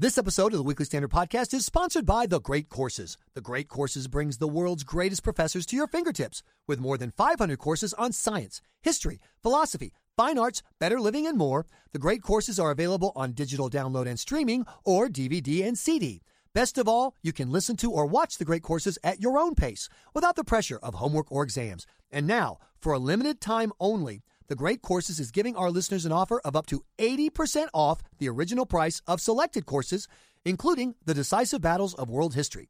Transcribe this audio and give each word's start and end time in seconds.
This 0.00 0.16
episode 0.16 0.54
of 0.54 0.56
the 0.56 0.64
Weekly 0.64 0.86
Standard 0.86 1.10
Podcast 1.10 1.52
is 1.52 1.66
sponsored 1.66 2.06
by 2.06 2.24
The 2.24 2.40
Great 2.40 2.70
Courses. 2.70 3.18
The 3.34 3.42
Great 3.42 3.68
Courses 3.68 4.08
brings 4.08 4.38
the 4.38 4.48
world's 4.48 4.82
greatest 4.82 5.22
professors 5.22 5.66
to 5.66 5.76
your 5.76 5.86
fingertips 5.86 6.42
with 6.66 6.80
more 6.80 6.96
than 6.96 7.10
500 7.10 7.58
courses 7.58 7.92
on 7.92 8.12
science, 8.12 8.62
history, 8.80 9.20
philosophy, 9.42 9.92
fine 10.16 10.38
arts, 10.38 10.62
better 10.78 10.98
living, 10.98 11.26
and 11.26 11.36
more. 11.36 11.66
The 11.92 11.98
Great 11.98 12.22
Courses 12.22 12.58
are 12.58 12.70
available 12.70 13.12
on 13.14 13.32
digital 13.32 13.68
download 13.68 14.06
and 14.06 14.18
streaming 14.18 14.64
or 14.86 15.08
DVD 15.08 15.68
and 15.68 15.76
CD. 15.76 16.22
Best 16.54 16.78
of 16.78 16.88
all, 16.88 17.14
you 17.22 17.34
can 17.34 17.52
listen 17.52 17.76
to 17.76 17.92
or 17.92 18.06
watch 18.06 18.38
the 18.38 18.46
great 18.46 18.62
courses 18.62 18.98
at 19.04 19.20
your 19.20 19.38
own 19.38 19.54
pace 19.54 19.90
without 20.14 20.34
the 20.34 20.44
pressure 20.44 20.78
of 20.82 20.94
homework 20.94 21.30
or 21.30 21.42
exams. 21.42 21.86
And 22.10 22.26
now, 22.26 22.56
for 22.80 22.94
a 22.94 22.98
limited 22.98 23.38
time 23.38 23.70
only, 23.78 24.22
the 24.50 24.56
Great 24.56 24.82
Courses 24.82 25.20
is 25.20 25.30
giving 25.30 25.54
our 25.54 25.70
listeners 25.70 26.04
an 26.04 26.10
offer 26.10 26.40
of 26.40 26.56
up 26.56 26.66
to 26.66 26.82
80% 26.98 27.68
off 27.72 28.02
the 28.18 28.28
original 28.28 28.66
price 28.66 29.00
of 29.06 29.20
selected 29.20 29.64
courses, 29.64 30.08
including 30.44 30.96
the 31.06 31.14
decisive 31.14 31.60
battles 31.60 31.94
of 31.94 32.10
world 32.10 32.34
history. 32.34 32.68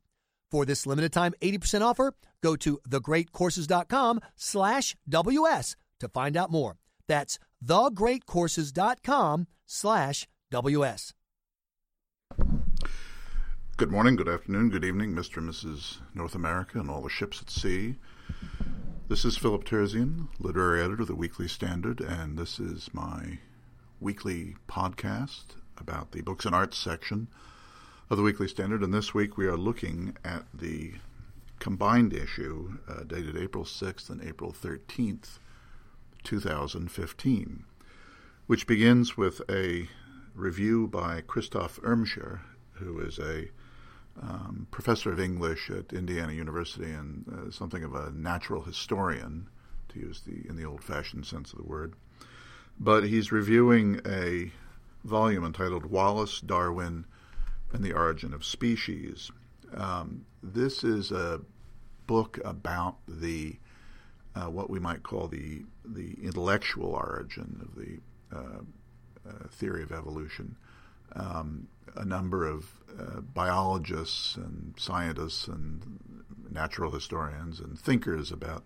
For 0.51 0.67
this 0.67 0.87
limited 0.87 1.11
time 1.11 1.33
80% 1.41 1.81
offer, 1.81 2.15
go 2.43 2.55
to 2.57 2.81
thegreatcourses.com 2.87 4.21
slash 4.37 4.95
WS 5.09 5.77
to 6.01 6.09
find 6.09 6.37
out 6.37 6.51
more. 6.51 6.77
That's 7.09 7.39
thegreatcourses.com 7.65 9.47
slash 9.65 10.29
WS. 10.51 11.15
Good 13.79 13.91
morning, 13.91 14.17
good 14.17 14.29
afternoon, 14.29 14.69
good 14.69 14.85
evening, 14.85 15.15
Mr. 15.15 15.39
and 15.39 15.49
Mrs. 15.49 15.97
North 16.13 16.35
America 16.35 16.79
and 16.79 16.91
all 16.91 17.01
the 17.01 17.09
ships 17.09 17.41
at 17.41 17.49
sea. 17.49 17.97
This 19.11 19.25
is 19.25 19.37
Philip 19.37 19.65
Terzian, 19.65 20.29
literary 20.39 20.81
editor 20.81 21.03
of 21.03 21.09
the 21.09 21.17
Weekly 21.17 21.49
Standard, 21.49 22.01
and 22.01 22.39
this 22.39 22.61
is 22.61 22.91
my 22.95 23.41
weekly 23.99 24.55
podcast 24.69 25.57
about 25.77 26.13
the 26.13 26.21
books 26.21 26.45
and 26.45 26.55
arts 26.55 26.79
section 26.79 27.27
of 28.09 28.19
the 28.19 28.23
Weekly 28.23 28.47
Standard. 28.47 28.85
And 28.85 28.95
this 28.95 29.13
week 29.13 29.37
we 29.37 29.49
are 29.49 29.57
looking 29.57 30.17
at 30.25 30.45
the 30.55 30.93
combined 31.59 32.13
issue 32.13 32.79
uh, 32.89 33.03
dated 33.03 33.37
April 33.37 33.65
6th 33.65 34.11
and 34.11 34.23
April 34.23 34.53
13th, 34.53 35.41
2015, 36.23 37.65
which 38.47 38.69
begins 38.69 39.17
with 39.17 39.43
a 39.51 39.89
review 40.37 40.87
by 40.87 41.21
Christoph 41.21 41.81
Irmscher, 41.83 42.43
who 42.75 43.01
is 43.01 43.19
a 43.19 43.51
um, 44.21 44.67
professor 44.71 45.13
of 45.13 45.21
English 45.21 45.71
at 45.71 45.93
Indiana 45.93 46.33
University 46.33 46.91
and 46.91 47.25
uh, 47.29 47.51
something 47.51 47.83
of 47.85 47.95
a 47.95 48.11
natural 48.11 48.63
historian, 48.63 49.49
to 49.89 49.99
use 49.99 50.21
the 50.21 50.47
in 50.49 50.57
the 50.57 50.65
old-fashioned 50.65 51.27
sense 51.27 51.53
of 51.53 51.59
the 51.59 51.65
word. 51.65 51.95
But 52.79 53.05
he's 53.05 53.33
reviewing 53.33 54.01
a 54.07 54.53
volume 55.05 55.45
entitled 55.45 55.87
Wallace, 55.87 56.41
Darwin, 56.41 57.07
and 57.73 57.85
the 57.85 57.93
Origin 57.93 58.33
of 58.33 58.45
Species. 58.45 59.31
Um, 59.75 60.25
this 60.43 60.85
is 60.85 61.13
a 61.13 61.41
book 62.07 62.39
about 62.45 62.97
the 63.07 63.57
uh, 64.35 64.49
what 64.51 64.71
we 64.71 64.79
might 64.79 65.03
call 65.03 65.29
the 65.29 65.63
the 65.85 66.17
intellectual 66.23 66.91
origin 66.91 67.61
of 67.63 67.75
the 67.75 68.01
uh, 68.37 68.61
uh 69.29 69.49
theory 69.49 69.83
of 69.83 69.93
evolution. 69.93 70.57
Um, 71.15 71.69
a 71.97 72.05
number 72.05 72.47
of 72.47 72.73
uh, 72.99 73.21
biologists 73.21 74.37
and 74.37 74.75
scientists 74.77 75.49
and 75.49 76.01
natural 76.51 76.91
historians 76.91 77.61
and 77.61 77.79
thinkers 77.79 78.31
about 78.31 78.65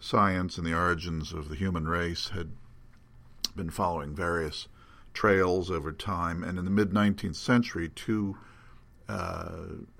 science 0.00 0.58
and 0.58 0.66
the 0.66 0.74
origins 0.74 1.32
of 1.32 1.48
the 1.48 1.56
human 1.56 1.86
race 1.88 2.28
had 2.28 2.50
been 3.56 3.70
following 3.70 4.14
various 4.14 4.68
trails 5.12 5.70
over 5.70 5.92
time. 5.92 6.44
And 6.44 6.58
in 6.58 6.64
the 6.64 6.70
mid 6.70 6.90
19th 6.90 7.36
century, 7.36 7.88
two 7.88 8.36
uh, 9.08 9.50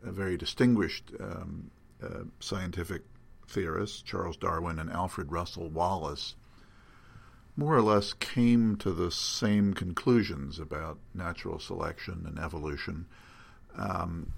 very 0.02 0.36
distinguished 0.36 1.10
um, 1.18 1.70
uh, 2.02 2.24
scientific 2.40 3.02
theorists, 3.48 4.02
Charles 4.02 4.36
Darwin 4.36 4.78
and 4.78 4.90
Alfred 4.90 5.32
Russel 5.32 5.68
Wallace, 5.70 6.34
more 7.58 7.74
or 7.74 7.82
less 7.82 8.12
came 8.12 8.76
to 8.76 8.92
the 8.92 9.10
same 9.10 9.74
conclusions 9.74 10.60
about 10.60 10.96
natural 11.12 11.58
selection 11.58 12.24
and 12.24 12.38
evolution. 12.38 13.04
Um, 13.76 14.32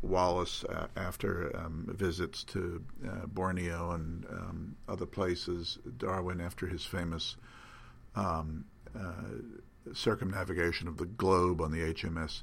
Wallace, 0.00 0.62
uh, 0.64 0.86
after 0.96 1.50
um, 1.56 1.86
visits 1.88 2.44
to 2.44 2.84
uh, 3.04 3.26
Borneo 3.26 3.90
and 3.90 4.24
um, 4.30 4.76
other 4.88 5.04
places, 5.04 5.78
Darwin, 5.98 6.40
after 6.40 6.68
his 6.68 6.84
famous 6.84 7.36
um, 8.14 8.66
uh, 8.96 9.92
circumnavigation 9.92 10.86
of 10.86 10.96
the 10.96 11.06
globe 11.06 11.60
on 11.60 11.72
the 11.72 11.92
HMS 11.92 12.42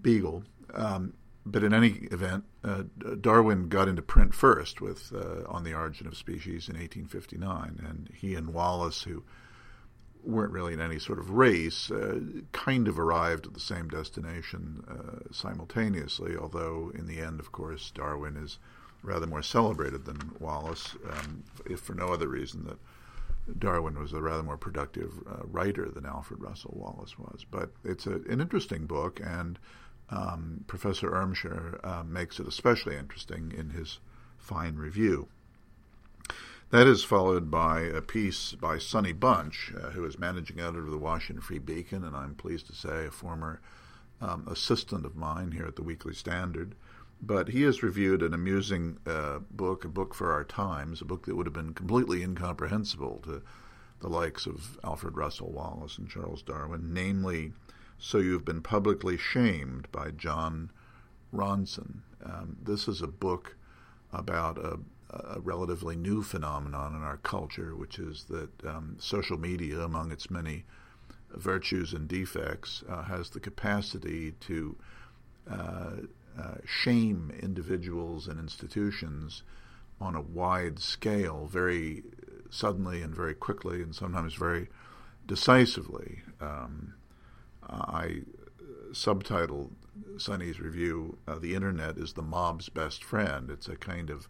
Beagle, 0.00 0.44
um, 0.72 1.12
but 1.46 1.64
in 1.64 1.72
any 1.72 2.08
event, 2.10 2.44
uh, 2.62 2.82
Darwin 3.20 3.68
got 3.68 3.88
into 3.88 4.02
print 4.02 4.34
first 4.34 4.80
with 4.80 5.12
uh, 5.14 5.48
On 5.48 5.64
the 5.64 5.74
Origin 5.74 6.06
of 6.06 6.16
Species 6.16 6.68
in 6.68 6.76
1859, 6.76 7.80
and 7.86 8.10
he 8.14 8.34
and 8.34 8.52
Wallace, 8.52 9.02
who 9.02 9.22
weren't 10.22 10.52
really 10.52 10.74
in 10.74 10.80
any 10.80 10.98
sort 10.98 11.18
of 11.18 11.30
race, 11.30 11.90
uh, 11.90 12.20
kind 12.52 12.88
of 12.88 12.98
arrived 12.98 13.46
at 13.46 13.54
the 13.54 13.60
same 13.60 13.88
destination 13.88 14.84
uh, 14.88 15.32
simultaneously, 15.32 16.36
although 16.36 16.92
in 16.94 17.06
the 17.06 17.20
end, 17.20 17.40
of 17.40 17.52
course, 17.52 17.90
Darwin 17.94 18.36
is 18.36 18.58
rather 19.02 19.26
more 19.26 19.42
celebrated 19.42 20.04
than 20.04 20.32
Wallace, 20.38 20.94
um, 21.10 21.44
if 21.64 21.80
for 21.80 21.94
no 21.94 22.08
other 22.08 22.28
reason 22.28 22.64
that 22.64 22.78
Darwin 23.58 23.98
was 23.98 24.12
a 24.12 24.20
rather 24.20 24.42
more 24.42 24.58
productive 24.58 25.12
uh, 25.26 25.44
writer 25.44 25.88
than 25.88 26.06
Alfred 26.06 26.40
Russel 26.42 26.74
Wallace 26.76 27.18
was. 27.18 27.44
But 27.50 27.70
it's 27.84 28.06
a, 28.06 28.16
an 28.28 28.40
interesting 28.40 28.86
book, 28.86 29.20
and 29.24 29.58
um, 30.10 30.64
Professor 30.66 31.10
Irmscher 31.10 31.78
uh, 31.84 32.02
makes 32.04 32.38
it 32.38 32.46
especially 32.46 32.96
interesting 32.96 33.52
in 33.56 33.70
his 33.70 33.98
fine 34.38 34.76
review. 34.76 35.28
That 36.70 36.86
is 36.86 37.02
followed 37.02 37.50
by 37.50 37.80
a 37.80 38.00
piece 38.00 38.52
by 38.52 38.78
Sonny 38.78 39.12
Bunch, 39.12 39.72
uh, 39.76 39.90
who 39.90 40.04
is 40.04 40.18
managing 40.18 40.60
editor 40.60 40.84
of 40.84 40.90
the 40.90 40.98
Washington 40.98 41.42
Free 41.42 41.58
Beacon, 41.58 42.04
and 42.04 42.14
I'm 42.14 42.36
pleased 42.36 42.68
to 42.68 42.74
say 42.74 43.06
a 43.06 43.10
former 43.10 43.60
um, 44.20 44.46
assistant 44.48 45.04
of 45.04 45.16
mine 45.16 45.50
here 45.52 45.66
at 45.66 45.74
the 45.74 45.82
Weekly 45.82 46.14
Standard. 46.14 46.76
But 47.22 47.48
he 47.48 47.62
has 47.62 47.82
reviewed 47.82 48.22
an 48.22 48.32
amusing 48.32 48.98
uh, 49.06 49.40
book, 49.50 49.84
a 49.84 49.88
book 49.88 50.14
for 50.14 50.32
our 50.32 50.44
times, 50.44 51.00
a 51.00 51.04
book 51.04 51.26
that 51.26 51.34
would 51.34 51.46
have 51.46 51.52
been 51.52 51.74
completely 51.74 52.22
incomprehensible 52.22 53.20
to 53.24 53.42
the 54.00 54.08
likes 54.08 54.46
of 54.46 54.78
Alfred 54.84 55.16
Russel 55.16 55.50
Wallace 55.50 55.98
and 55.98 56.08
Charles 56.08 56.40
Darwin, 56.40 56.94
namely 56.94 57.52
so 58.02 58.16
You've 58.16 58.46
Been 58.46 58.62
Publicly 58.62 59.18
Shamed 59.18 59.92
by 59.92 60.10
Jon 60.10 60.70
Ronson. 61.34 61.98
Um, 62.24 62.56
this 62.62 62.88
is 62.88 63.02
a 63.02 63.06
book 63.06 63.56
about 64.10 64.56
a, 64.56 64.78
a, 65.10 65.40
relatively 65.40 65.96
new 65.96 66.22
phenomenon 66.22 66.96
in 66.96 67.02
our 67.02 67.18
culture, 67.18 67.76
which 67.76 67.98
is 67.98 68.24
that 68.30 68.64
um, 68.66 68.96
social 68.98 69.38
media, 69.38 69.80
among 69.80 70.12
its 70.12 70.30
many 70.30 70.64
virtues 71.34 71.92
and 71.92 72.08
defects, 72.08 72.82
uh, 72.88 73.02
has 73.02 73.30
the 73.30 73.40
capacity 73.40 74.32
to 74.40 74.76
uh, 75.50 75.90
uh, 76.40 76.54
shame 76.64 77.30
individuals 77.42 78.26
and 78.28 78.40
institutions 78.40 79.42
on 80.00 80.14
a 80.14 80.22
wide 80.22 80.78
scale 80.78 81.46
very 81.52 82.02
suddenly 82.48 83.02
and 83.02 83.14
very 83.14 83.34
quickly 83.34 83.82
and 83.82 83.94
sometimes 83.94 84.32
very 84.32 84.68
decisively. 85.26 86.22
Um, 86.40 86.94
I 87.70 88.22
subtitled 88.92 89.70
Sonny's 90.18 90.60
review, 90.60 91.18
uh, 91.26 91.38
"The 91.38 91.54
Internet 91.54 91.96
is 91.98 92.12
the 92.12 92.22
Mob's 92.22 92.68
Best 92.68 93.04
Friend." 93.04 93.50
It's 93.50 93.68
a 93.68 93.76
kind 93.76 94.10
of 94.10 94.28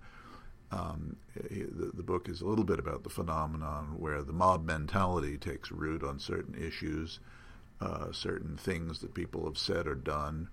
um, 0.73 1.17
the, 1.35 1.91
the, 1.95 2.03
book 2.03 2.29
is 2.29 2.41
a 2.41 2.47
little 2.47 2.65
bit 2.65 2.79
about 2.79 3.03
the 3.03 3.11
phenomenon 3.11 3.97
where 3.99 4.23
the 4.23 4.33
mob 4.33 4.65
mentality 4.65 5.37
takes 5.37 5.73
root 5.73 6.05
on 6.05 6.21
certain 6.21 6.55
issues, 6.55 7.19
uh, 7.81 8.13
certain 8.13 8.57
things 8.57 9.01
that 9.01 9.13
people 9.13 9.47
have 9.47 9.59
said 9.59 9.89
or 9.89 9.97
done, 9.97 10.49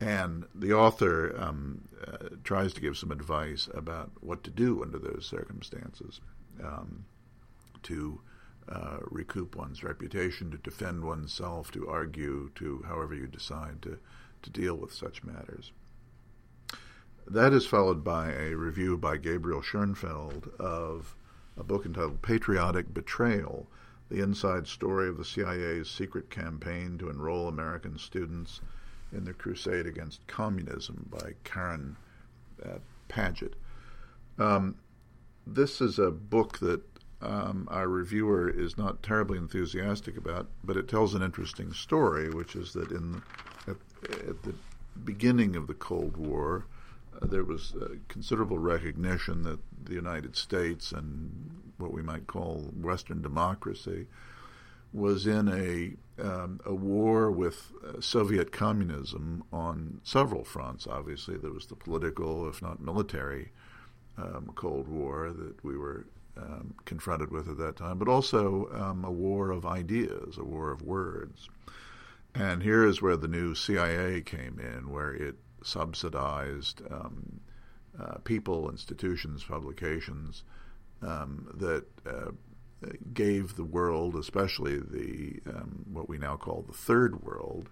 and 0.00 0.46
the 0.54 0.72
author 0.72 1.34
um, 1.36 1.88
uh, 2.06 2.28
tries 2.44 2.72
to 2.74 2.80
give 2.80 2.96
some 2.96 3.10
advice 3.10 3.68
about 3.74 4.12
what 4.20 4.44
to 4.44 4.50
do 4.50 4.80
under 4.82 4.98
those 4.98 5.26
circumstances 5.26 6.20
um, 6.62 7.04
to 7.82 8.20
uh, 8.70 8.98
recoup 9.02 9.56
one's 9.56 9.82
reputation, 9.82 10.50
to 10.50 10.58
defend 10.58 11.02
oneself, 11.02 11.70
to 11.72 11.88
argue, 11.88 12.50
to 12.54 12.84
however 12.86 13.14
you 13.14 13.26
decide 13.26 13.80
to, 13.82 13.98
to 14.42 14.50
deal 14.50 14.74
with 14.76 14.92
such 14.92 15.24
matters. 15.24 15.72
That 17.26 17.52
is 17.52 17.66
followed 17.66 18.02
by 18.04 18.32
a 18.32 18.54
review 18.54 18.96
by 18.96 19.16
Gabriel 19.18 19.62
Schoenfeld 19.62 20.50
of 20.58 21.14
a 21.58 21.64
book 21.64 21.84
entitled 21.84 22.22
Patriotic 22.22 22.94
Betrayal 22.94 23.66
The 24.10 24.20
Inside 24.20 24.66
Story 24.66 25.08
of 25.08 25.18
the 25.18 25.24
CIA's 25.24 25.90
Secret 25.90 26.30
Campaign 26.30 26.96
to 26.98 27.10
Enroll 27.10 27.48
American 27.48 27.98
Students 27.98 28.60
in 29.12 29.24
the 29.24 29.32
Crusade 29.32 29.86
Against 29.86 30.26
Communism 30.26 31.08
by 31.10 31.32
Karen 31.44 31.96
uh, 32.64 32.78
Paget. 33.08 33.54
Um, 34.38 34.76
this 35.46 35.80
is 35.80 35.98
a 35.98 36.10
book 36.10 36.58
that 36.58 36.82
um, 37.20 37.66
our 37.70 37.88
reviewer 37.88 38.48
is 38.48 38.78
not 38.78 39.02
terribly 39.02 39.38
enthusiastic 39.38 40.16
about, 40.16 40.48
but 40.62 40.76
it 40.76 40.88
tells 40.88 41.14
an 41.14 41.22
interesting 41.22 41.72
story, 41.72 42.30
which 42.30 42.54
is 42.54 42.72
that 42.74 42.90
in 42.90 43.22
at, 43.66 43.76
at 44.28 44.42
the 44.44 44.54
beginning 45.04 45.56
of 45.56 45.66
the 45.66 45.74
Cold 45.74 46.16
War, 46.16 46.66
uh, 47.20 47.26
there 47.26 47.44
was 47.44 47.74
uh, 47.74 47.88
considerable 48.08 48.58
recognition 48.58 49.42
that 49.42 49.58
the 49.84 49.94
United 49.94 50.36
States 50.36 50.92
and 50.92 51.50
what 51.78 51.92
we 51.92 52.02
might 52.02 52.26
call 52.26 52.70
Western 52.80 53.20
democracy 53.20 54.06
was 54.92 55.26
in 55.26 55.48
a 55.48 55.94
um, 56.22 56.60
a 56.64 56.74
war 56.74 57.30
with 57.30 57.72
uh, 57.86 58.00
Soviet 58.00 58.50
communism 58.50 59.44
on 59.52 60.00
several 60.02 60.44
fronts. 60.44 60.86
Obviously, 60.86 61.36
there 61.36 61.52
was 61.52 61.66
the 61.66 61.76
political, 61.76 62.48
if 62.48 62.60
not 62.60 62.80
military, 62.80 63.50
um, 64.16 64.50
Cold 64.54 64.88
War 64.88 65.32
that 65.32 65.62
we 65.64 65.76
were 65.76 66.06
um, 66.38 66.74
confronted 66.84 67.30
with 67.30 67.48
at 67.48 67.58
that 67.58 67.76
time, 67.76 67.98
but 67.98 68.08
also 68.08 68.68
um, 68.72 69.04
a 69.04 69.10
war 69.10 69.50
of 69.50 69.66
ideas, 69.66 70.38
a 70.38 70.44
war 70.44 70.70
of 70.70 70.82
words. 70.82 71.48
And 72.34 72.62
here 72.62 72.86
is 72.86 73.02
where 73.02 73.16
the 73.16 73.28
new 73.28 73.54
CIA 73.54 74.20
came 74.20 74.60
in, 74.60 74.90
where 74.90 75.12
it 75.12 75.36
subsidized 75.62 76.82
um, 76.90 77.40
uh, 78.00 78.18
people, 78.18 78.70
institutions, 78.70 79.42
publications 79.42 80.44
um, 81.02 81.48
that 81.54 81.84
uh, 82.06 82.30
gave 83.12 83.56
the 83.56 83.64
world, 83.64 84.14
especially 84.14 84.78
the 84.78 85.40
um, 85.48 85.84
what 85.90 86.08
we 86.08 86.18
now 86.18 86.36
call 86.36 86.62
the 86.62 86.72
third 86.72 87.22
world, 87.24 87.68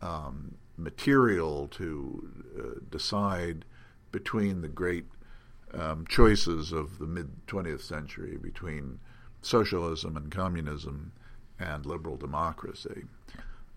um, 0.00 0.56
material 0.76 1.68
to 1.68 2.28
uh, 2.58 2.80
decide 2.90 3.64
between 4.10 4.62
the 4.62 4.68
great 4.68 5.06
um, 5.74 6.06
choices 6.08 6.72
of 6.72 6.98
the 6.98 7.06
mid 7.06 7.46
20th 7.46 7.80
century 7.80 8.36
between 8.36 8.98
socialism 9.40 10.16
and 10.16 10.30
communism 10.30 11.12
and 11.58 11.86
liberal 11.86 12.16
democracy. 12.16 13.04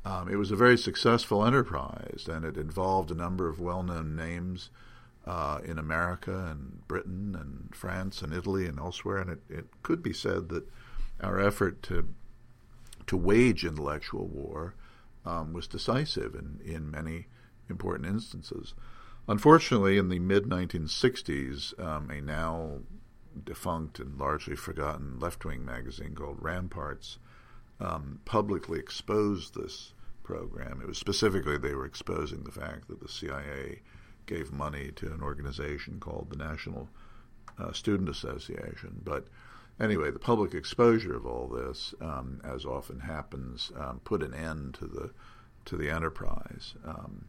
Um, 0.03 0.29
it 0.29 0.35
was 0.35 0.51
a 0.51 0.55
very 0.55 0.77
successful 0.77 1.43
enterprise, 1.43 2.27
and 2.29 2.45
it 2.45 2.57
involved 2.57 3.09
a 3.09 3.15
number 3.15 3.47
of 3.47 3.59
well 3.59 3.81
known 3.81 4.15
names 4.15 4.69
uh, 5.25 5.59
in 5.65 5.79
America 5.79 6.47
and 6.51 6.87
Britain 6.87 7.35
and 7.39 7.75
France 7.75 8.21
and 8.21 8.31
Italy 8.31 8.67
and 8.67 8.79
elsewhere. 8.79 9.17
And 9.17 9.31
it, 9.31 9.41
it 9.49 9.65
could 9.81 10.03
be 10.03 10.13
said 10.13 10.49
that 10.49 10.67
our 11.21 11.39
effort 11.39 11.81
to, 11.83 12.07
to 13.07 13.17
wage 13.17 13.65
intellectual 13.65 14.27
war 14.27 14.75
um, 15.25 15.53
was 15.53 15.67
decisive 15.67 16.35
in, 16.35 16.59
in 16.63 16.91
many 16.91 17.25
important 17.67 18.07
instances. 18.07 18.75
Unfortunately, 19.27 19.97
in 19.97 20.09
the 20.09 20.19
mid 20.19 20.43
1960s, 20.43 21.79
um, 21.79 22.09
a 22.11 22.21
now 22.21 22.79
defunct 23.43 23.99
and 23.99 24.17
largely 24.17 24.55
forgotten 24.55 25.19
left 25.19 25.43
wing 25.43 25.65
magazine 25.65 26.15
called 26.15 26.37
Ramparts 26.39 27.17
um, 27.79 28.21
publicly 28.25 28.79
exposed 28.79 29.55
this 29.55 29.93
program. 30.23 30.79
It 30.81 30.87
was 30.87 30.97
specifically 30.97 31.57
they 31.57 31.73
were 31.73 31.85
exposing 31.85 32.43
the 32.43 32.51
fact 32.51 32.87
that 32.87 33.01
the 33.01 33.09
CIA 33.09 33.81
gave 34.25 34.51
money 34.51 34.91
to 34.95 35.11
an 35.11 35.21
organization 35.21 35.99
called 35.99 36.29
the 36.29 36.37
National 36.37 36.89
uh, 37.59 37.71
Student 37.71 38.09
Association. 38.09 39.01
But 39.03 39.27
anyway, 39.79 40.11
the 40.11 40.19
public 40.19 40.53
exposure 40.53 41.15
of 41.15 41.25
all 41.25 41.47
this, 41.47 41.93
um, 42.01 42.41
as 42.43 42.65
often 42.65 43.01
happens, 43.01 43.71
um, 43.77 44.01
put 44.03 44.23
an 44.23 44.33
end 44.33 44.75
to 44.75 44.85
the 44.85 45.11
to 45.65 45.77
the 45.77 45.89
enterprise. 45.89 46.75
Um, 46.85 47.25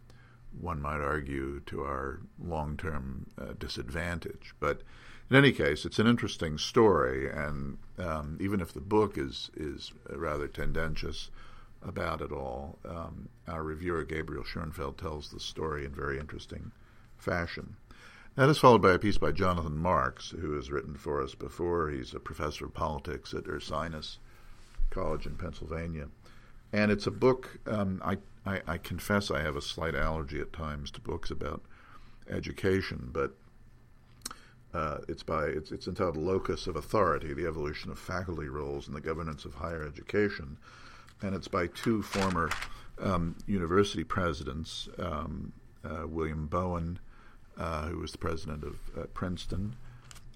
one 0.60 0.80
might 0.80 1.00
argue 1.00 1.60
to 1.66 1.82
our 1.82 2.20
long-term 2.42 3.26
uh, 3.40 3.52
disadvantage, 3.58 4.54
but 4.60 4.82
in 5.28 5.36
any 5.36 5.52
case, 5.52 5.84
it's 5.84 5.98
an 5.98 6.06
interesting 6.06 6.56
story, 6.56 7.28
and 7.28 7.78
um, 7.98 8.38
even 8.40 8.60
if 8.60 8.72
the 8.72 8.80
book 8.80 9.18
is 9.18 9.50
is 9.56 9.92
rather 10.08 10.46
tendentious 10.46 11.30
about 11.82 12.20
it 12.20 12.32
all, 12.32 12.78
um, 12.88 13.28
our 13.48 13.62
reviewer 13.62 14.04
Gabriel 14.04 14.44
Schoenfeld 14.44 14.98
tells 14.98 15.30
the 15.30 15.40
story 15.40 15.84
in 15.84 15.92
very 15.92 16.18
interesting 16.18 16.70
fashion. 17.18 17.76
That 18.36 18.50
is 18.50 18.58
followed 18.58 18.82
by 18.82 18.92
a 18.92 18.98
piece 18.98 19.18
by 19.18 19.32
Jonathan 19.32 19.78
Marks, 19.78 20.30
who 20.30 20.54
has 20.56 20.70
written 20.70 20.94
for 20.94 21.22
us 21.22 21.34
before. 21.34 21.88
He's 21.88 22.12
a 22.14 22.20
professor 22.20 22.66
of 22.66 22.74
politics 22.74 23.32
at 23.32 23.44
Ursinus 23.44 24.18
College 24.90 25.26
in 25.26 25.36
Pennsylvania. 25.36 26.08
And 26.72 26.92
it's 26.92 27.06
a 27.06 27.10
book, 27.10 27.58
um, 27.66 28.02
I, 28.04 28.18
I, 28.46 28.60
I, 28.66 28.78
confess 28.78 29.30
I 29.30 29.42
have 29.42 29.56
a 29.56 29.62
slight 29.62 29.94
allergy 29.94 30.40
at 30.40 30.52
times 30.52 30.90
to 30.92 31.00
books 31.00 31.30
about 31.30 31.62
education, 32.30 33.10
but 33.12 33.32
uh, 34.72 34.98
it's 35.08 35.22
by 35.22 35.44
it's, 35.46 35.72
it's 35.72 35.88
entitled 35.88 36.16
Locus 36.16 36.66
of 36.66 36.76
Authority, 36.76 37.34
The 37.34 37.46
Evolution 37.46 37.90
of 37.90 37.98
Faculty 37.98 38.48
Roles 38.48 38.88
in 38.88 38.94
the 38.94 39.00
Governance 39.00 39.44
of 39.44 39.54
Higher 39.54 39.84
Education. 39.84 40.58
And 41.22 41.34
it's 41.34 41.48
by 41.48 41.66
two 41.68 42.02
former 42.02 42.50
um, 43.00 43.36
university 43.46 44.04
presidents, 44.04 44.88
um, 44.98 45.52
uh, 45.84 46.06
William 46.06 46.46
Bowen 46.46 46.98
uh, 47.58 47.86
who 47.86 47.98
was 47.98 48.12
the 48.12 48.18
president 48.18 48.64
of 48.64 48.78
uh, 48.98 49.06
Princeton, 49.14 49.76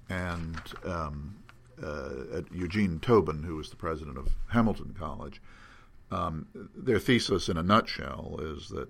and 0.08 0.56
um, 0.84 1.36
uh, 1.82 2.42
Eugene 2.52 2.98
Tobin, 2.98 3.42
who 3.42 3.56
was 3.56 3.70
the 3.70 3.76
president 3.76 4.16
of 4.16 4.28
Hamilton 4.48 4.94
College. 4.98 5.40
Um, 6.10 6.46
their 6.74 6.98
thesis, 6.98 7.48
in 7.48 7.56
a 7.56 7.62
nutshell, 7.62 8.38
is 8.40 8.68
that 8.70 8.88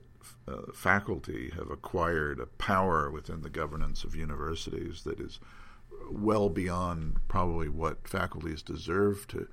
uh, 0.48 0.72
faculty 0.74 1.50
have 1.54 1.70
acquired 1.70 2.40
a 2.40 2.46
power 2.46 3.10
within 3.10 3.42
the 3.42 3.50
governance 3.50 4.04
of 4.04 4.14
universities 4.14 5.02
that 5.04 5.20
is 5.20 5.38
well 6.10 6.48
beyond 6.48 7.20
probably 7.28 7.68
what 7.68 8.08
faculties 8.08 8.62
deserve 8.62 9.28
to 9.28 9.48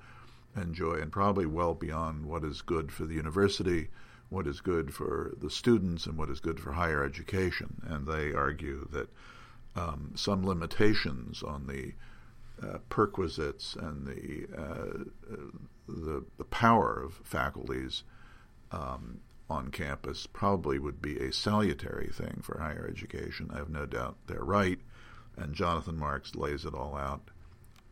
enjoy, 0.55 0.95
and 0.95 1.11
probably 1.11 1.45
well 1.45 1.73
beyond 1.73 2.25
what 2.25 2.43
is 2.43 2.61
good 2.61 2.91
for 2.91 3.05
the 3.05 3.15
university 3.15 3.89
what 4.29 4.47
is 4.47 4.61
good 4.61 4.93
for 4.93 5.33
the 5.39 5.49
students 5.49 6.05
and 6.05 6.17
what 6.17 6.29
is 6.29 6.39
good 6.39 6.59
for 6.59 6.73
higher 6.73 7.03
education. 7.03 7.81
And 7.87 8.05
they 8.05 8.33
argue 8.33 8.87
that 8.91 9.09
um, 9.75 10.11
some 10.15 10.45
limitations 10.45 11.43
on 11.43 11.67
the 11.67 11.93
uh, 12.61 12.77
perquisites 12.89 13.75
and 13.75 14.07
the, 14.07 14.47
uh, 14.57 15.03
the, 15.87 16.23
the 16.37 16.43
power 16.45 17.01
of 17.03 17.19
faculties 17.23 18.03
um, 18.71 19.19
on 19.49 19.69
campus 19.69 20.27
probably 20.27 20.79
would 20.79 21.01
be 21.01 21.17
a 21.17 21.31
salutary 21.31 22.09
thing 22.11 22.41
for 22.43 22.59
higher 22.59 22.87
education. 22.89 23.49
I 23.53 23.57
have 23.57 23.69
no 23.69 23.85
doubt 23.85 24.17
they're 24.27 24.43
right, 24.43 24.79
and 25.37 25.53
Jonathan 25.53 25.97
Marks 25.97 26.35
lays 26.35 26.65
it 26.65 26.73
all 26.73 26.95
out 26.95 27.29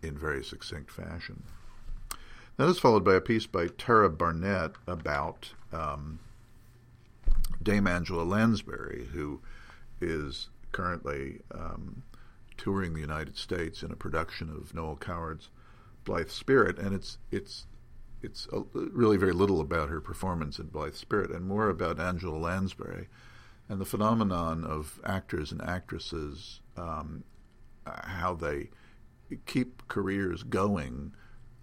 in 0.01 0.17
very 0.17 0.43
succinct 0.43 0.91
fashion. 0.91 1.43
That 2.57 2.69
is 2.69 2.79
followed 2.79 3.03
by 3.03 3.15
a 3.15 3.21
piece 3.21 3.45
by 3.45 3.67
Tara 3.67 4.09
Barnett 4.09 4.71
about 4.87 5.53
um, 5.73 6.19
Dame 7.61 7.87
Angela 7.87 8.23
Lansbury, 8.23 9.07
who 9.13 9.41
is 9.99 10.49
currently 10.71 11.41
um, 11.53 12.03
touring 12.57 12.93
the 12.93 13.01
United 13.01 13.37
States 13.37 13.83
in 13.83 13.91
a 13.91 13.95
production 13.95 14.49
of 14.49 14.73
Noel 14.73 14.95
Coward's 14.95 15.49
Blithe 16.03 16.29
Spirit, 16.29 16.77
and 16.77 16.93
it's 16.93 17.17
it's 17.31 17.67
it's 18.21 18.47
a, 18.51 18.63
really 18.73 19.17
very 19.17 19.33
little 19.33 19.61
about 19.61 19.89
her 19.89 20.01
performance 20.01 20.59
in 20.59 20.67
Blithe 20.67 20.95
Spirit, 20.95 21.31
and 21.31 21.45
more 21.45 21.69
about 21.69 21.99
Angela 21.99 22.37
Lansbury 22.37 23.07
and 23.67 23.79
the 23.81 23.85
phenomenon 23.85 24.63
of 24.63 24.99
actors 25.03 25.51
and 25.51 25.61
actresses, 25.61 26.61
um, 26.77 27.23
how 27.85 28.35
they 28.35 28.69
keep 29.45 29.87
careers 29.87 30.43
going 30.43 31.13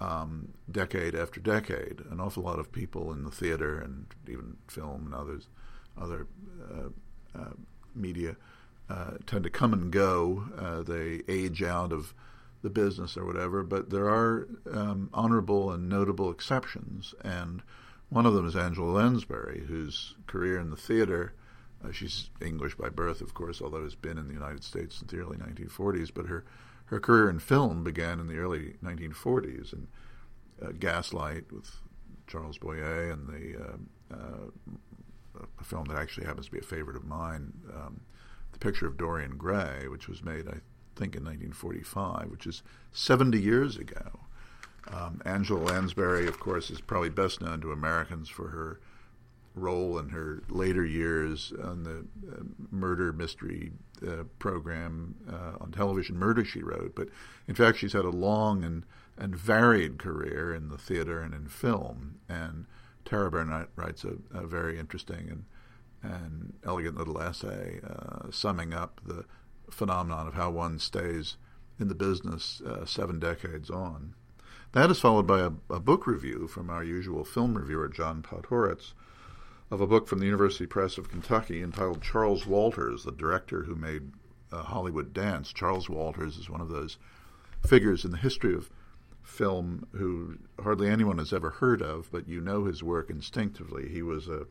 um, 0.00 0.49
decade 0.70 1.14
after 1.14 1.40
decade. 1.40 2.00
An 2.11 2.20
awful 2.20 2.42
lot 2.42 2.58
of 2.58 2.72
people 2.72 3.12
in 3.12 3.25
the 3.25 3.30
theater 3.30 3.78
and 3.78 4.06
even 4.28 4.56
film 4.66 5.06
and 5.06 5.14
others 5.14 5.49
other 6.00 6.26
uh, 6.72 7.38
uh, 7.38 7.52
media 7.94 8.37
uh, 8.92 9.16
tend 9.26 9.44
to 9.44 9.50
come 9.50 9.72
and 9.72 9.90
go. 9.90 10.84
they 10.87 11.22
age 11.28 11.62
out 11.62 11.92
of 11.92 12.14
the 12.62 12.70
business 12.70 13.16
or 13.16 13.25
whatever, 13.25 13.62
but 13.62 13.90
there 13.90 14.08
are 14.08 14.46
um, 14.72 15.11
honorable 15.12 15.72
and 15.72 15.88
notable 15.88 16.30
exceptions, 16.30 17.14
and 17.25 17.62
one 18.08 18.26
of 18.26 18.34
them 18.34 18.46
is 18.46 18.54
Angela 18.54 18.90
Lansbury, 18.90 19.64
whose 19.66 20.14
career 20.26 20.58
in 20.58 20.70
the 20.70 20.76
theater. 20.76 21.32
Uh, 21.84 21.90
she's 21.90 22.30
English 22.40 22.76
by 22.76 22.88
birth, 22.88 23.20
of 23.20 23.34
course, 23.34 23.61
although 23.61 23.82
has 23.82 23.94
been 23.94 24.18
in 24.18 24.28
the 24.28 24.34
United 24.34 24.62
States 24.62 24.96
since 24.96 25.11
the 25.11 25.18
early 25.18 25.38
1940s. 25.38 26.11
But 26.14 26.26
her 26.26 26.44
her 26.87 27.00
career 27.00 27.30
in 27.30 27.38
film 27.38 27.82
began 27.82 28.20
in 28.20 28.26
the 28.26 28.37
early 28.37 28.75
1940s, 28.84 29.72
and 29.72 29.88
uh, 30.62 30.72
Gaslight 30.78 31.50
with 31.50 31.70
Charles 32.26 32.58
Boyer 32.58 33.11
and 33.11 33.26
the 33.26 33.58
uh, 34.14 34.16
a 35.58 35.64
film 35.64 35.87
that 35.87 35.96
actually 35.96 36.26
happens 36.26 36.46
to 36.46 36.52
be 36.52 36.58
a 36.58 36.62
favorite 36.62 36.96
of 36.96 37.04
mine, 37.04 37.52
um, 37.75 38.02
The 38.52 38.59
Picture 38.59 38.87
of 38.87 38.97
Dorian 38.97 39.37
Gray, 39.37 39.87
which 39.88 40.09
was 40.09 40.23
made, 40.23 40.49
I 40.49 40.61
think, 40.97 41.16
in 41.16 41.25
1945, 41.25 42.30
which 42.30 42.47
is 42.47 42.62
70 42.92 43.40
years 43.40 43.76
ago. 43.76 44.21
Um, 44.92 45.23
Angela 45.25 45.61
Lansbury, 45.61 46.26
of 46.26 46.40
course, 46.40 46.71
is 46.71 46.80
probably 46.80 47.11
best 47.11 47.40
known 47.40 47.61
to 47.61 47.73
Americans 47.73 48.28
for 48.28 48.49
her 48.49 48.80
role 49.54 49.99
in 49.99 50.09
her 50.11 50.42
later 50.49 50.85
years 50.85 51.52
on 51.62 51.85
the 51.85 52.06
uh, 52.30 52.42
murder 52.71 53.12
mystery 53.12 53.73
uh, 54.06 54.25
program 54.38 55.14
uh, 55.30 55.62
on 55.62 55.71
television, 55.71 56.16
Murder 56.16 56.44
She 56.44 56.62
Wrote. 56.62 56.94
But 56.94 57.09
in 57.47 57.54
fact, 57.54 57.78
she's 57.78 57.92
had 57.92 58.04
a 58.04 58.11
long 58.11 58.64
and 58.64 58.85
and 59.18 59.37
varied 59.37 59.99
career 59.99 60.54
in 60.54 60.68
the 60.68 60.78
theater 60.78 61.21
and 61.21 61.35
in 61.35 61.47
film. 61.47 62.16
And 62.28 62.64
Tara 63.04 63.30
Burnett 63.30 63.68
writes 63.76 64.04
a, 64.04 64.14
a 64.37 64.47
very 64.47 64.78
interesting 64.78 65.28
and 65.30 65.44
and 66.02 66.54
elegant 66.64 66.97
little 66.97 67.21
essay 67.21 67.80
uh, 67.87 68.30
summing 68.30 68.73
up 68.73 69.00
the 69.04 69.25
phenomenon 69.71 70.26
of 70.26 70.35
how 70.35 70.50
one 70.50 70.78
stays 70.78 71.37
in 71.78 71.88
the 71.88 71.94
business 71.94 72.61
uh, 72.62 72.85
seven 72.85 73.18
decades 73.18 73.71
on. 73.71 74.14
That 74.73 74.90
is 74.90 75.00
followed 75.00 75.26
by 75.26 75.40
a, 75.40 75.50
a, 75.71 75.80
book 75.80 76.06
review 76.06 76.49
from 76.49 76.71
our 76.71 76.82
usual 76.82 77.25
film 77.25 77.56
reviewer, 77.56 77.88
John 77.88 78.23
Podhoretz, 78.23 78.94
of 79.71 79.80
a 79.80 79.87
book 79.87 80.09
from 80.09 80.18
the 80.18 80.26
University 80.26 80.66
Press 80.66 80.97
of 80.97 81.11
Kentucky 81.11 81.62
entitled 81.62 82.02
Charles 82.02 82.47
Walters, 82.47 83.04
the 83.04 83.12
director 83.12 83.64
who 83.64 83.75
made 83.75 84.12
uh, 84.50 84.62
Hollywood 84.62 85.12
Dance. 85.12 85.52
Charles 85.52 85.88
Walters 85.88 86.38
is 86.38 86.49
one 86.49 86.61
of 86.61 86.68
those 86.68 86.99
figures 87.66 88.04
in 88.04 88.11
the 88.11 88.16
history 88.16 88.54
of 88.54 88.71
film 89.23 89.87
who 89.92 90.38
hardly 90.62 90.88
anyone 90.88 91.18
has 91.18 91.32
ever 91.32 91.50
heard 91.50 91.82
of, 91.82 92.11
but 92.11 92.28
you 92.28 92.40
know 92.40 92.64
his 92.64 92.82
work 92.82 93.11
instinctively. 93.11 93.88
He 93.88 94.02
was 94.02 94.28
a, 94.28 94.47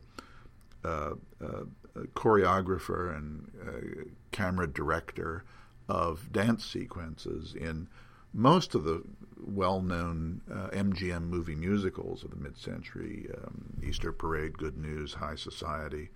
a, 0.84 1.12
a 1.40 2.06
choreographer 2.14 3.16
and 3.16 4.10
camera 4.32 4.66
director 4.66 5.44
of 5.88 6.32
dance 6.32 6.64
sequences 6.64 7.54
in 7.54 7.88
most 8.32 8.74
of 8.74 8.84
the 8.84 9.02
well-known 9.44 10.40
uh, 10.50 10.68
MGM 10.68 11.22
movie 11.22 11.54
musicals 11.54 12.24
of 12.24 12.30
the 12.30 12.36
mid-century, 12.36 13.28
um, 13.36 13.74
Easter 13.84 14.12
Parade, 14.12 14.56
Good 14.56 14.78
News, 14.78 15.14
High 15.14 15.34
Society, 15.34 16.08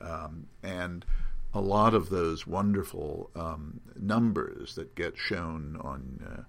um, 0.00 0.46
and 0.62 1.04
a 1.54 1.60
lot 1.60 1.94
of 1.94 2.10
those 2.10 2.46
wonderful 2.46 3.30
um, 3.36 3.80
numbers 3.98 4.74
that 4.74 4.94
get 4.94 5.16
shown 5.16 5.78
on 5.80 6.44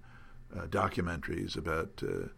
uh, 0.54 0.58
uh, 0.58 0.66
documentaries 0.66 1.56
about 1.56 2.02
uh, 2.02 2.28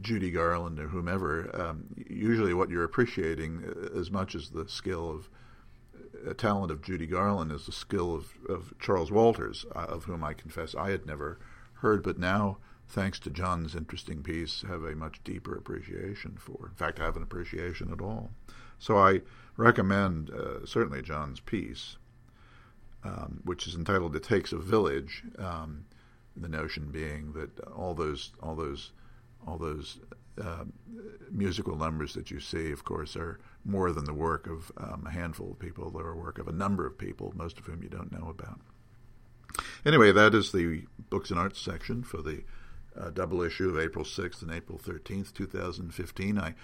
Judy 0.00 0.30
Garland 0.30 0.78
or 0.78 0.88
whomever. 0.88 1.50
Um, 1.54 1.86
usually, 2.08 2.54
what 2.54 2.70
you're 2.70 2.84
appreciating 2.84 3.64
uh, 3.64 3.98
as 3.98 4.10
much 4.10 4.34
as 4.34 4.50
the 4.50 4.68
skill 4.68 5.10
of 5.10 5.28
uh, 6.28 6.34
talent 6.34 6.70
of 6.70 6.82
Judy 6.82 7.06
Garland 7.06 7.52
is 7.52 7.66
the 7.66 7.72
skill 7.72 8.14
of, 8.14 8.32
of 8.48 8.74
Charles 8.78 9.10
Walters, 9.10 9.64
uh, 9.74 9.80
of 9.80 10.04
whom 10.04 10.24
I 10.24 10.34
confess 10.34 10.74
I 10.74 10.90
had 10.90 11.06
never 11.06 11.38
heard, 11.74 12.02
but 12.02 12.18
now 12.18 12.58
thanks 12.86 13.18
to 13.20 13.30
John's 13.30 13.74
interesting 13.74 14.22
piece, 14.22 14.62
have 14.68 14.84
a 14.84 14.94
much 14.94 15.22
deeper 15.24 15.56
appreciation 15.56 16.36
for. 16.38 16.68
In 16.68 16.74
fact, 16.74 17.00
I 17.00 17.04
have 17.04 17.16
an 17.16 17.22
appreciation 17.22 17.92
at 17.92 18.00
all. 18.00 18.30
So 18.78 18.98
I 18.98 19.22
recommend 19.56 20.30
uh, 20.30 20.66
certainly 20.66 21.00
John's 21.02 21.40
piece 21.40 21.96
um, 23.04 23.40
which 23.44 23.66
is 23.66 23.74
entitled 23.74 24.16
"It 24.16 24.22
Takes 24.22 24.52
a 24.52 24.58
Village." 24.58 25.22
Um, 25.38 25.84
the 26.36 26.48
notion 26.48 26.90
being 26.90 27.32
that 27.34 27.60
all 27.68 27.94
those 27.94 28.32
all 28.42 28.56
those 28.56 28.90
all 29.46 29.58
those 29.58 29.98
uh, 30.42 30.64
musical 31.30 31.76
numbers 31.76 32.14
that 32.14 32.30
you 32.30 32.40
see, 32.40 32.72
of 32.72 32.84
course, 32.84 33.16
are 33.16 33.38
more 33.64 33.92
than 33.92 34.04
the 34.04 34.14
work 34.14 34.46
of 34.46 34.72
um, 34.76 35.04
a 35.06 35.10
handful 35.10 35.52
of 35.52 35.58
people. 35.58 35.90
They're 35.90 36.10
a 36.10 36.16
work 36.16 36.38
of 36.38 36.48
a 36.48 36.52
number 36.52 36.86
of 36.86 36.98
people, 36.98 37.32
most 37.36 37.58
of 37.58 37.66
whom 37.66 37.82
you 37.82 37.88
don't 37.88 38.12
know 38.12 38.28
about. 38.28 38.60
Anyway, 39.86 40.12
that 40.12 40.34
is 40.34 40.52
the 40.52 40.84
books 41.10 41.30
and 41.30 41.38
arts 41.38 41.60
section 41.60 42.02
for 42.02 42.22
the 42.22 42.42
uh, 42.98 43.10
double 43.10 43.42
issue 43.42 43.68
of 43.68 43.78
April 43.78 44.04
6th 44.04 44.42
and 44.42 44.50
April 44.50 44.78
13th, 44.78 45.32
2015. 45.34 46.38
I 46.38 46.54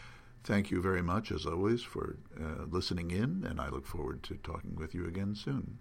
thank 0.45 0.71
you 0.71 0.81
very 0.81 1.03
much, 1.03 1.31
as 1.31 1.47
always, 1.47 1.83
for 1.83 2.17
uh, 2.41 2.65
listening 2.69 3.11
in, 3.11 3.45
and 3.49 3.61
I 3.61 3.69
look 3.69 3.87
forward 3.87 4.23
to 4.25 4.37
talking 4.37 4.75
with 4.77 4.95
you 4.95 5.07
again 5.07 5.35
soon. 5.35 5.79